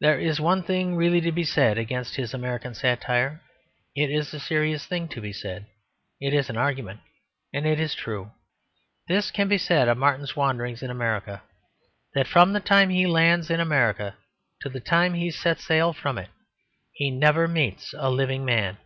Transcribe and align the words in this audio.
There 0.00 0.18
is 0.18 0.40
one 0.40 0.62
thing 0.62 0.96
really 0.96 1.20
to 1.20 1.30
be 1.30 1.44
said 1.44 1.76
against 1.76 2.16
his 2.16 2.32
American 2.32 2.74
satire; 2.74 3.42
it 3.94 4.08
is 4.10 4.32
a 4.32 4.40
serious 4.40 4.86
thing 4.86 5.08
to 5.08 5.20
be 5.20 5.30
said: 5.30 5.66
it 6.22 6.32
is 6.32 6.48
an 6.48 6.56
argument, 6.56 7.00
and 7.52 7.66
it 7.66 7.78
is 7.78 7.94
true. 7.94 8.30
This 9.08 9.30
can 9.30 9.48
be 9.48 9.58
said 9.58 9.88
of 9.88 9.98
Martin's 9.98 10.34
wanderings 10.34 10.82
in 10.82 10.88
America, 10.88 11.42
that 12.14 12.26
from 12.28 12.54
the 12.54 12.60
time 12.60 12.88
he 12.88 13.06
lands 13.06 13.50
in 13.50 13.60
America 13.60 14.16
to 14.62 14.70
the 14.70 14.80
time 14.80 15.12
he 15.12 15.30
sets 15.30 15.62
sail 15.66 15.92
from 15.92 16.16
it 16.16 16.30
he 16.92 17.10
never 17.10 17.46
meets 17.46 17.94
a 17.98 18.08
living 18.08 18.46
man. 18.46 18.78